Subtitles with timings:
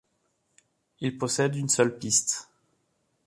[0.99, 2.49] Il possède une seule piste.